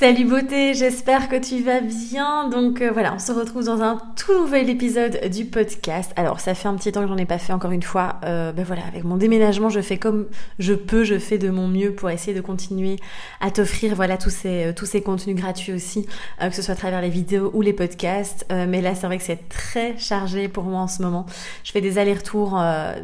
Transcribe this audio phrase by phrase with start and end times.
[0.00, 2.48] Salut beauté, j'espère que tu vas bien.
[2.48, 6.10] Donc euh, voilà, on se retrouve dans un tout nouvel épisode du podcast.
[6.16, 8.14] Alors ça fait un petit temps que j'en ai pas fait encore une fois.
[8.24, 10.28] Euh, ben voilà, avec mon déménagement, je fais comme
[10.58, 12.96] je peux, je fais de mon mieux pour essayer de continuer
[13.42, 16.06] à t'offrir voilà tous ces euh, tous ces contenus gratuits aussi,
[16.40, 18.46] que ce soit à travers les vidéos ou les podcasts.
[18.50, 21.26] mais là, c'est vrai que c'est très chargé pour moi en ce moment.
[21.62, 22.58] Je fais des allers-retours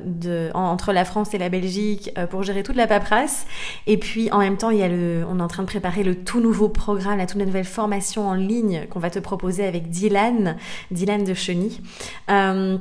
[0.07, 3.45] de entre la France et la Belgique pour gérer toute la paperasse.
[3.87, 6.03] Et puis en même temps, il y a le, on est en train de préparer
[6.03, 10.57] le tout nouveau la toute nouvelle formation en ligne qu'on va te proposer avec Dylan,
[10.91, 11.81] Dylan de Cheny.
[12.31, 12.79] Euh,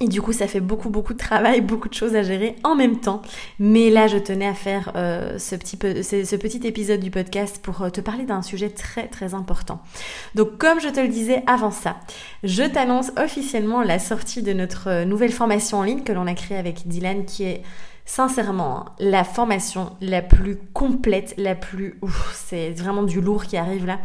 [0.00, 2.76] et du coup, ça fait beaucoup, beaucoup de travail, beaucoup de choses à gérer en
[2.76, 3.22] même temps.
[3.58, 7.82] Mais là, je tenais à faire euh, ce, petit ce, petit épisode du podcast pour
[7.82, 9.80] euh, te parler d'un sujet très, très important.
[10.34, 11.96] Donc, comme je te le disais avant ça,
[12.44, 16.58] je t'annonce officiellement la sortie de notre nouvelle formation en ligne que l'on a créée
[16.58, 17.62] avec Dylan, qui est
[18.08, 22.00] sincèrement, la formation la plus complète, la plus...
[22.34, 23.98] C'est vraiment du lourd qui arrive là.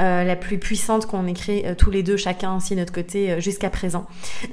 [0.00, 3.32] Euh, la plus puissante qu'on ait créée euh, tous les deux, chacun aussi notre côté,
[3.32, 4.06] euh, jusqu'à présent.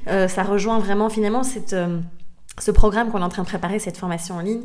[0.08, 4.42] ça rejoint vraiment finalement ce programme qu'on est en train de préparer, cette formation en
[4.42, 4.64] ligne,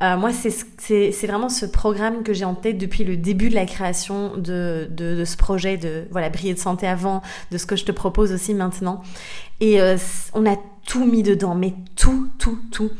[0.00, 4.36] moi, c'est vraiment ce programme que j'ai en tête depuis le début de la création
[4.36, 7.84] de, de, de, ce projet de voilà briller de santé avant, de ce que je
[7.84, 9.02] te propose aussi maintenant.
[9.60, 9.80] Et
[10.34, 12.90] on a tout mis dedans, mais tout, tout, tout.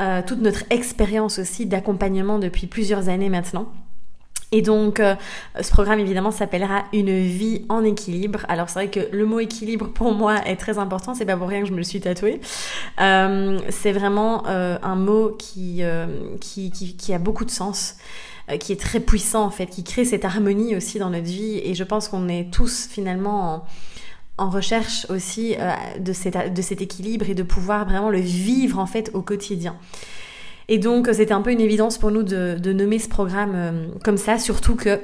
[0.00, 3.68] Euh, toute notre expérience aussi d'accompagnement depuis plusieurs années maintenant.
[4.54, 5.14] Et donc, euh,
[5.60, 8.40] ce programme, évidemment, s'appellera Une vie en équilibre.
[8.48, 11.14] Alors, c'est vrai que le mot équilibre, pour moi, est très important.
[11.14, 12.40] C'est pas pour rien que je me le suis tatoué.
[13.00, 15.82] Euh, c'est vraiment un mot qui,
[16.40, 17.96] qui, a beaucoup de sens
[18.60, 21.60] qui est très puissant, en fait, qui crée cette harmonie aussi dans notre vie.
[21.64, 23.64] Et je pense qu'on est tous, finalement, en
[24.38, 29.10] en recherche aussi euh, de, cet, équilibre et de pouvoir vraiment le vivre en fait
[29.14, 29.76] au quotidien.
[30.68, 34.16] Et donc c'était un peu une évidence pour nous de, nommer ce programme euh, comme
[34.16, 35.00] ça, surtout que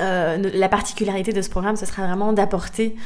[0.00, 2.96] euh, la particularité de ce programme, ce sera vraiment d'apporter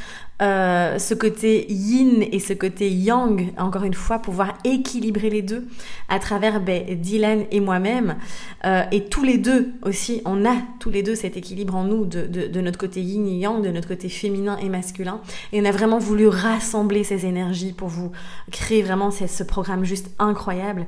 [0.41, 5.67] euh, ce côté yin et ce côté yang, encore une fois, pouvoir équilibrer les deux
[6.09, 8.17] à travers ben, Dylan et moi-même.
[8.65, 12.05] Euh, et tous les deux aussi, on a tous les deux cet équilibre en nous
[12.05, 15.21] de, de, notre côté yin et yang, de notre côté féminin et masculin.
[15.53, 18.11] Et on a vraiment voulu rassembler ces énergies pour vous
[18.51, 20.85] créer vraiment ce programme juste incroyable.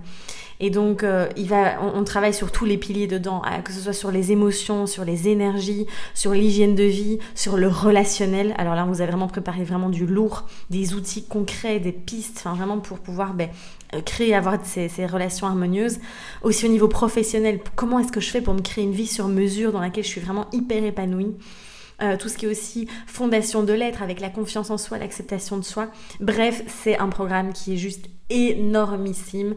[0.61, 1.29] Et donc, euh,
[1.95, 5.05] on, travaille sur tous les piliers dedans, euh, que ce soit sur les émotions, sur
[5.05, 8.53] les énergies, sur l'hygiène de vie, sur le relationnel.
[8.57, 12.37] Alors là, on vous a vraiment préparé vraiment du lourd, des outils concrets, des pistes,
[12.39, 13.49] enfin vraiment pour pouvoir ben,
[13.93, 15.99] euh, créer, avoir ces, ces, relations harmonieuses.
[16.41, 19.29] Aussi au niveau professionnel, comment est-ce que je fais pour me créer une vie sur
[19.29, 21.35] mesure dans laquelle je suis vraiment hyper épanouie?
[22.01, 25.57] Euh, tout ce qui est aussi fondation de l'être avec la confiance en soi, l'acceptation
[25.57, 25.87] de soi.
[26.19, 29.55] Bref, c'est un programme qui est juste énormissime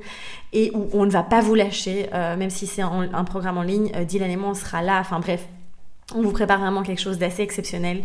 [0.53, 3.63] et où on ne va pas vous lâcher, euh, même si c'est un, programme en
[3.63, 3.91] ligne.
[4.07, 4.99] Dylan et moi, on sera là.
[5.01, 5.47] Enfin bref,
[6.15, 8.03] on vous prépare vraiment quelque chose d'assez exceptionnel.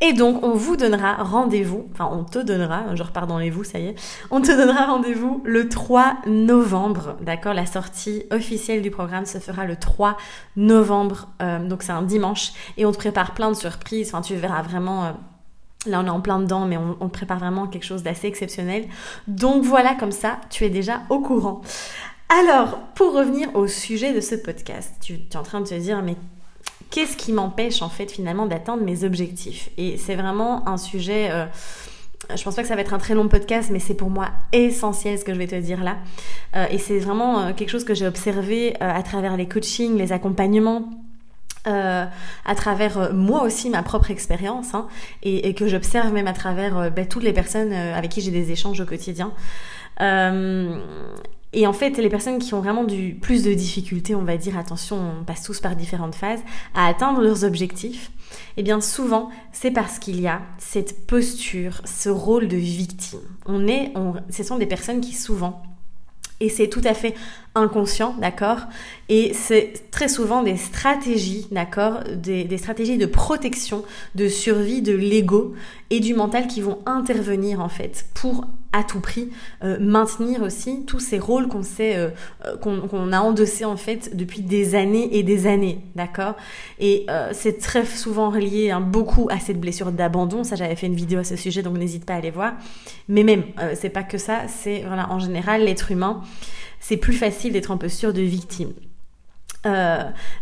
[0.00, 3.64] Et donc, on vous donnera rendez-vous, enfin, on te donnera, je repars dans les vous,
[3.64, 3.94] ça y est,
[4.30, 7.54] on te donnera rendez-vous le 3 novembre, d'accord?
[7.54, 10.16] La sortie officielle du programme se fera le 3
[10.56, 14.34] novembre, euh, donc c'est un dimanche, et on te prépare plein de surprises, enfin, tu
[14.36, 15.04] verras vraiment...
[15.04, 15.10] Euh,
[15.86, 18.86] là, on est en plein dedans, mais on, te prépare vraiment quelque chose d'assez exceptionnel.
[19.28, 21.62] Donc voilà, comme ça, tu es déjà au courant.
[22.28, 25.74] Alors, pour revenir au sujet de ce podcast, tu, tu es en train de te
[25.74, 26.16] dire, mais
[26.90, 29.70] qu'est-ce qui m'empêche en fait finalement d'atteindre mes objectifs?
[29.78, 31.28] Et c'est vraiment un sujet...
[31.30, 31.46] Euh,
[32.36, 34.28] je pense pas que ça va être un très long podcast, mais c'est pour moi
[34.52, 35.96] essentiel ce que je vais te dire là.
[36.54, 40.12] Euh, et c'est vraiment euh, quelque chose que j'ai observé à travers les coachings, les
[40.12, 40.90] accompagnements,
[41.64, 44.86] à travers moi aussi ma propre expérience hein,
[45.22, 48.80] et, que j'observe même à travers ben, toutes les personnes avec qui j'ai des échanges
[48.80, 49.32] au quotidien.
[51.52, 54.56] Et en fait, les personnes qui ont vraiment du plus de difficultés, on va dire,
[54.56, 56.40] attention, on passe tous par différentes phases,
[56.74, 58.12] à atteindre leurs objectifs,
[58.56, 63.20] eh bien souvent, c'est parce qu'il y a cette posture, ce rôle de victime.
[63.46, 63.92] On est,
[64.30, 65.62] ce sont des personnes qui souvent
[66.40, 67.14] et c'est tout à fait
[67.54, 68.60] inconscient, d'accord?
[69.08, 72.00] Et c'est très souvent des stratégies, d'accord?
[72.14, 73.82] Des, stratégies de protection,
[74.14, 75.54] de survie de l'ego
[75.90, 79.30] et du mental qui vont intervenir en fait pour à tout prix
[79.64, 82.10] euh, maintenir aussi tous ces rôles qu'on sait euh,
[82.46, 86.36] euh, qu'on a endossés en fait depuis des années et des années d'accord?
[86.78, 90.44] Et c'est très souvent relié hein, beaucoup à cette blessure d'abandon.
[90.44, 92.52] Ça j'avais fait une vidéo à ce sujet donc n'hésite pas à aller voir.
[93.08, 93.42] Mais même
[93.74, 96.22] c'est pas que ça c'est voilà en général l'être humain
[96.80, 98.72] c'est plus facile d'être en posture de victime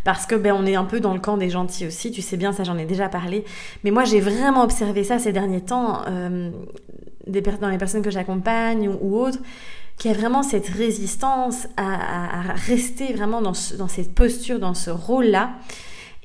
[0.04, 2.36] parce que ben on est un peu dans le camp des gentils aussi, tu sais
[2.36, 3.44] bien ça j'en ai déjà parlé,
[3.82, 6.04] mais moi j'ai vraiment observé ça ces derniers temps
[7.60, 9.38] dans les personnes que j'accompagne ou, autres,
[9.96, 15.50] qui a vraiment cette résistance à, rester vraiment dans, dans, cette posture, dans ce rôle-là.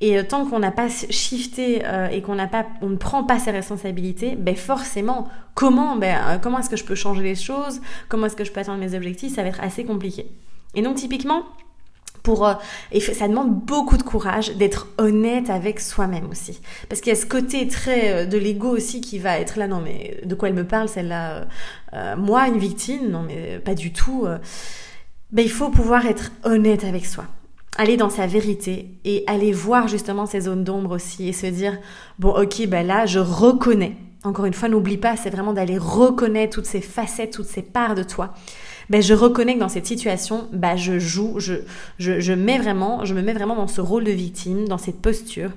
[0.03, 3.23] Et euh, tant qu'on n'a pas shifté euh, et qu'on n'a pas, on ne prend
[3.23, 7.35] pas ses responsabilités, ben forcément, comment, ben, euh, comment est-ce que je peux changer les
[7.35, 7.79] choses
[8.09, 10.27] Comment est-ce que je peux atteindre mes objectifs Ça va être assez compliqué.
[10.75, 11.43] Et donc typiquement,
[12.21, 16.59] pour ça demande beaucoup de courage d'être honnête avec soi-même aussi.
[16.89, 19.81] Parce qu'il y a ce côté très de l'ego aussi qui va être là non
[19.81, 21.45] mais de quoi elle me parle celle-là
[22.15, 23.09] moi une victime?
[23.09, 24.25] Non mais pas du tout
[25.31, 27.25] ben il faut pouvoir être honnête avec soi
[27.77, 31.77] aller dans sa vérité et aller voir justement ces zones d'ombre aussi et se dire
[32.19, 36.55] bon ok ben là je reconnais encore une fois n'oublie pas c'est vraiment d'aller reconnaître
[36.55, 38.33] toutes ces facettes toutes ces parts de toi
[38.89, 41.55] ben je reconnais que dans cette situation, ben je joue, je,
[41.99, 45.01] je, je, mets vraiment, je me mets vraiment dans ce rôle de victime, dans cette
[45.01, 45.51] posture,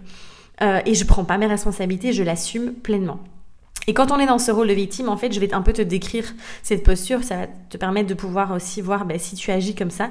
[0.62, 3.20] euh, et je prends pas mes responsabilités, je l'assume pleinement.
[3.88, 5.72] Et quand on est dans ce rôle de victime, en fait, je vais un peu
[5.72, 6.24] te décrire
[6.62, 9.90] cette posture, ça va te permettre de pouvoir aussi voir ben, si tu agis comme
[9.90, 10.10] ça.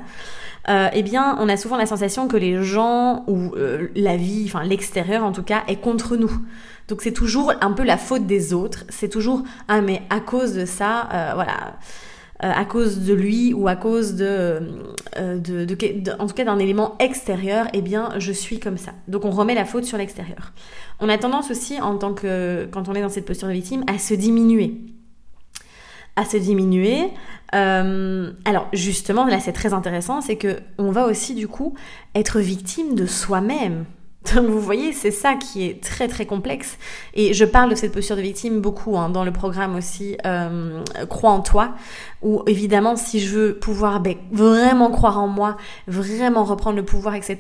[0.70, 4.46] Euh, eh bien, on a souvent la sensation que les gens ou euh, la vie,
[4.48, 6.32] enfin l'extérieur en tout cas, est contre nous.
[6.88, 8.86] Donc c'est toujours un peu la faute des autres.
[8.90, 11.78] C'est toujours ah mais à cause de ça, euh, voilà.
[12.44, 14.60] Euh, à cause de lui ou à cause de,
[15.16, 18.92] euh, de, en tout cas d'un élément extérieur, eh bien, je suis comme ça.
[19.08, 20.52] Donc, on remet la faute sur l'extérieur.
[21.00, 23.86] On a tendance aussi, en tant que, quand on est dans cette posture de victime,
[23.88, 24.76] à se diminuer.
[26.18, 27.08] À se diminuer.
[27.54, 31.74] Euh, alors, justement, là, c'est très intéressant, c'est que on va aussi, du coup,
[32.16, 33.86] être victime de soi-même.
[34.34, 36.78] Donc vous voyez, c'est ça qui est très très complexe.
[37.14, 40.82] Et je parle de cette posture de victime beaucoup hein, dans le programme aussi euh,
[41.10, 41.76] Crois en toi,
[42.22, 45.58] où évidemment si je veux pouvoir ben, vraiment croire en moi,
[45.88, 47.38] vraiment reprendre le pouvoir, etc.,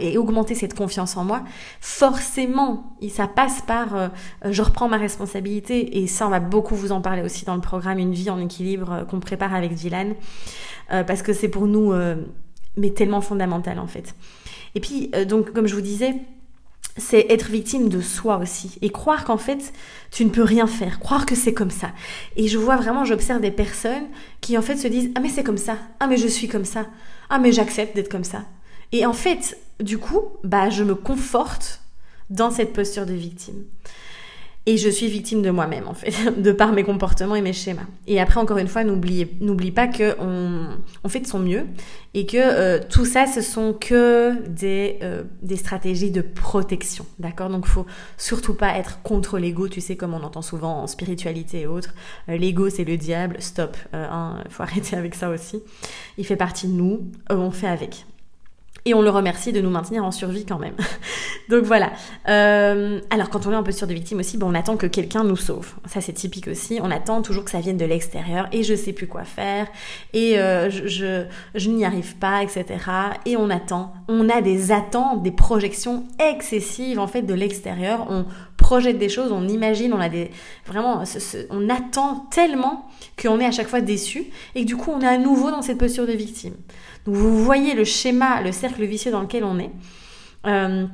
[0.00, 1.42] et, augmenter cette confiance en moi,
[1.80, 4.08] forcément, ça passe par euh,
[4.44, 6.02] je reprends ma responsabilité.
[6.02, 8.40] Et ça, on va beaucoup vous en parler aussi dans le programme Une vie en
[8.40, 10.14] équilibre euh, qu'on prépare avec Dylan,
[11.06, 11.92] parce que c'est pour nous
[12.76, 14.14] mais tellement fondamental en fait.
[14.74, 16.14] Et puis, euh, donc, comme je vous disais,
[16.96, 19.72] c'est être victime de soi aussi et croire qu'en fait
[20.10, 21.92] tu ne peux rien faire, croire que c'est comme ça.
[22.36, 24.06] Et je vois vraiment, j'observe des personnes
[24.40, 26.64] qui en fait se disent ah mais c'est comme ça, ah mais je suis comme
[26.64, 26.86] ça,
[27.28, 28.44] ah mais j'accepte d'être comme ça.
[28.92, 31.80] Et en fait, du coup, bah je me conforte
[32.28, 33.64] dans cette posture de victime.
[34.70, 37.88] Et je suis victime de moi-même, en fait, de par mes comportements et mes schémas.
[38.06, 39.24] Et après, encore une fois, n'oublie
[39.72, 41.66] pas qu'on on fait de son mieux
[42.14, 47.48] et que euh, tout ça, ce sont que des, euh, des stratégies de protection, d'accord?
[47.48, 47.84] Donc, faut
[48.16, 51.92] surtout pas être contre l'ego, tu sais, comme on entend souvent en spiritualité et autres.
[52.28, 55.60] Euh, l'ego, c'est le diable, stop, hein, faut arrêter avec ça aussi.
[56.16, 58.06] Il fait partie de nous, on fait avec.
[58.84, 60.74] Et on le remercie de nous maintenir en survie quand même.
[61.48, 61.92] Donc voilà.
[62.28, 64.86] Euh, alors quand on est un peu sur de victime aussi, bon, on attend que
[64.86, 65.74] quelqu'un nous sauve.
[65.86, 66.78] Ça c'est typique aussi.
[66.82, 69.66] On attend toujours que ça vienne de l'extérieur et je sais plus quoi faire
[70.12, 71.24] et euh, je,
[71.54, 72.64] je, n'y arrive pas, etc.
[73.26, 73.92] Et on attend.
[74.08, 78.06] On a des attentes, des projections excessives en fait de l'extérieur.
[78.60, 80.30] Projette des choses, on imagine, on a des
[80.66, 81.02] vraiment,
[81.50, 82.88] on attend tellement
[83.20, 85.62] qu'on est à chaque fois déçu et que du coup on est à nouveau dans
[85.62, 86.54] cette posture de victime.
[87.06, 89.70] Donc vous voyez le schéma, le cercle vicieux dans lequel on est.
[90.46, 90.86] Euh,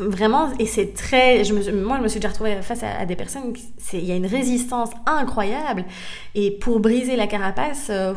[0.00, 1.42] vraiment, et c'est très.
[1.44, 3.54] Je me, moi, je me suis déjà retrouvée face à, des personnes.
[3.92, 5.84] Il y a une résistance incroyable.
[6.34, 8.14] Et pour briser la carapace, euh,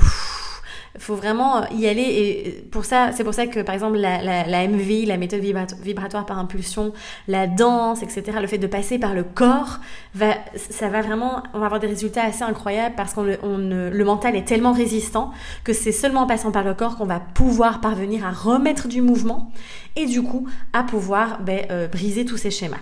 [0.98, 4.45] faut vraiment y aller et pour ça c'est pour ça que par exemple la, la,
[4.45, 6.93] la MV la méthode vibratoire par impulsion
[7.27, 9.79] la danse etc le fait de passer par le corps
[10.15, 14.03] va ça va vraiment on va avoir des résultats assez incroyables parce qu'on on, le
[14.03, 15.31] mental est tellement résistant
[15.63, 19.01] que c'est seulement en passant par le corps qu'on va pouvoir parvenir à remettre du
[19.01, 19.51] mouvement
[19.95, 22.77] et du coup à pouvoir ben, euh, briser tous ces schémas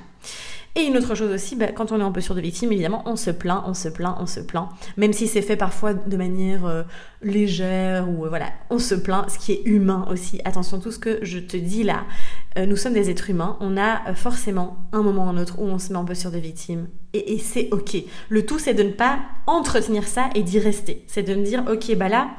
[0.75, 3.15] et une autre chose aussi, bah, quand on est en posture de victime, évidemment, on
[3.15, 4.69] se plaint, on se plaint, on se plaint.
[4.97, 6.83] Même si c'est fait parfois de manière euh,
[7.21, 10.39] légère ou euh, voilà, on se plaint, ce qui est humain aussi.
[10.45, 12.05] Attention, tout ce que je te dis là,
[12.57, 13.57] euh, nous sommes des êtres humains.
[13.61, 16.37] On a forcément un moment ou un autre où on se met en posture de
[16.37, 16.87] victime.
[17.13, 17.97] Et, et c'est ok.
[18.29, 21.03] Le tout, c'est de ne pas entretenir ça et d'y rester.
[21.07, 22.29] C'est de me dire, ok, bah là,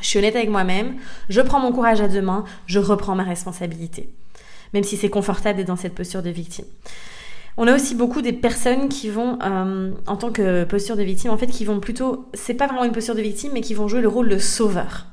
[0.00, 0.96] Je suis honnête avec moi-même,
[1.28, 4.10] je prends mon courage à deux mains, je reprends ma responsabilité.
[4.74, 6.66] Même si c'est confortable d'être dans cette posture de victime.
[7.60, 11.32] On a aussi beaucoup des personnes qui vont, euh, en tant que posture de victime,
[11.32, 13.88] en fait, qui vont plutôt, c'est pas vraiment une posture de victime, mais qui vont
[13.88, 15.06] jouer le rôle de sauveur.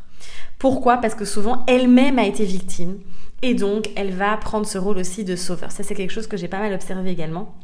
[0.60, 0.98] Pourquoi?
[0.98, 3.00] Parce que souvent, elle-même a été victime.
[3.42, 5.72] Et donc, elle va prendre ce rôle aussi de sauveur.
[5.72, 7.56] Ça, c'est quelque chose que j'ai pas mal observé également.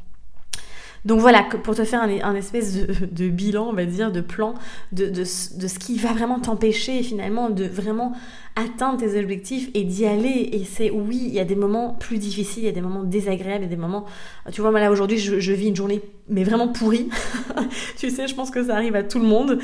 [1.03, 4.53] Donc voilà, pour te faire un, espèce de, bilan, on va dire, de plan
[4.91, 8.13] de, de, ce qui va vraiment t'empêcher finalement de vraiment
[8.55, 10.50] atteindre tes objectifs et d'y aller.
[10.53, 13.03] Et c'est oui, il y a des moments plus difficiles, il y a des moments
[13.03, 14.05] désagréables, il y a des moments...
[14.51, 17.10] Tu vois, moi là aujourd'hui, je, vis une journée mais vraiment pourrie.
[17.98, 19.60] tu sais, je pense que ça arrive à tout le monde.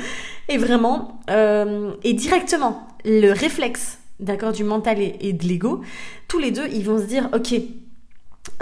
[0.48, 5.82] Et vraiment, euh, et directement, le réflexe, d'accord, du mental et, et de l'ego,
[6.26, 7.54] tous les deux, ils vont se dire, ok,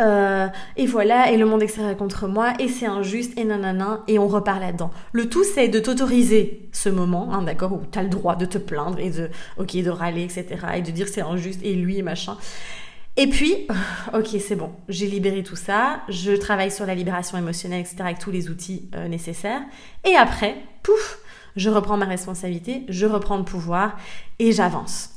[0.01, 4.03] euh, et voilà, et le monde extérieur est contre moi, et c'est injuste, et nanana,
[4.09, 4.91] et on repart là-dedans.
[5.13, 8.47] Le tout, c'est de t'autoriser ce moment, hein, d'accord, où tu as le droit de
[8.47, 12.03] te plaindre et de, ok, de râler, etc., et de dire c'est injuste, et lui,
[12.03, 12.37] machin.
[13.17, 13.67] Et puis,
[14.15, 18.19] ok, c'est bon, j'ai libéré tout ça, je travaille sur la libération émotionnelle, etc., avec
[18.19, 19.63] tous les outils euh, nécessaires,
[20.05, 21.19] et après, pouf,
[21.57, 23.97] je reprends ma responsabilité, je reprends le pouvoir,
[24.39, 25.11] et j'avance.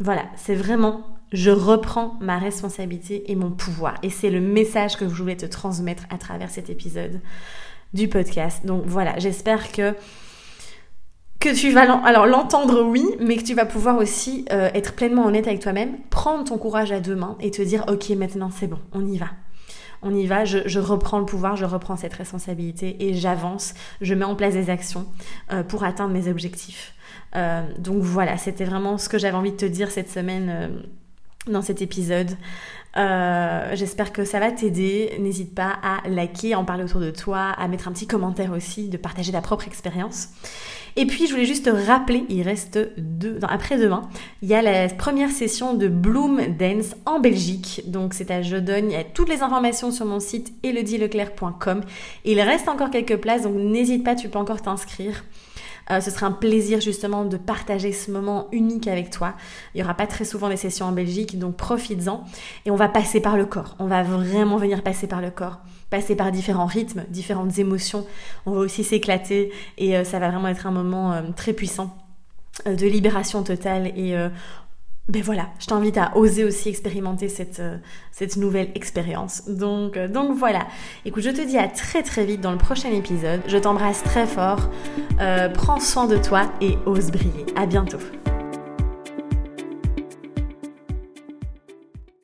[0.00, 3.94] Voilà, c'est vraiment je reprends ma responsabilité et mon pouvoir.
[4.02, 7.20] Et c'est le message que je voulais te transmettre à travers cet épisode
[7.94, 8.64] du podcast.
[8.66, 9.94] Donc voilà, j'espère que
[11.40, 11.86] tu vas
[12.26, 16.44] l'entendre oui, mais que tu vas pouvoir aussi euh, être pleinement honnête avec toi-même, prendre
[16.44, 19.28] ton courage à deux mains et te dire ok maintenant c'est bon, on y va.
[20.00, 24.24] On y va, je, reprends le pouvoir, je reprends cette responsabilité et j'avance, je mets
[24.24, 25.06] en place des actions
[25.52, 26.94] euh, pour atteindre mes objectifs.
[27.34, 30.84] Euh, donc voilà, c'était vraiment ce que j'avais envie de te dire cette semaine
[31.50, 32.30] dans cet épisode.
[32.96, 35.12] Euh, j'espère que ça va t'aider.
[35.20, 38.88] N'hésite pas à liker, en parler autour de toi, à mettre un petit commentaire aussi,
[38.88, 40.28] de partager ta propre expérience.
[40.96, 44.08] Et puis, je voulais juste te rappeler, il reste deux, après-demain,
[44.42, 47.82] il y a la première session de Bloom Dance en Belgique.
[47.86, 48.90] Donc, c'est à Jodogne.
[48.90, 51.82] Il y a toutes les informations sur mon site elodieleclerc.com.
[52.24, 55.22] Il reste encore quelques places, donc n'hésite pas, tu peux encore t'inscrire.
[55.90, 59.34] Euh, ce serait un plaisir justement de partager ce moment unique avec toi.
[59.74, 62.24] Il n'y aura pas très souvent des sessions en Belgique, donc profites-en.
[62.66, 63.76] Et on va passer par le corps.
[63.78, 65.58] On va vraiment venir passer par le corps
[65.90, 68.06] passer par différents rythmes, différentes émotions.
[68.44, 71.96] On va aussi s'éclater et euh, ça va vraiment être un moment euh, très puissant
[72.66, 74.16] de libération totale et
[75.08, 77.78] ben voilà, je t'invite à oser aussi expérimenter cette, euh,
[78.36, 79.48] nouvelle expérience.
[79.48, 80.66] Donc, euh, donc voilà.
[81.06, 83.40] Écoute, je te dis à très très vite dans le prochain épisode.
[83.46, 84.68] Je t'embrasse très fort.
[85.20, 87.46] Euh, prends soin de toi et ose briller.
[87.56, 87.98] À bientôt.